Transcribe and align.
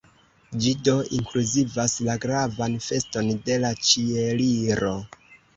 Ĝi 0.61 0.71
do 0.87 0.93
inkluzivas 1.17 1.95
la 2.09 2.15
gravan 2.25 2.79
feston 2.87 3.31
de 3.51 3.59
la 3.67 3.73
Ĉieliro. 3.91 4.97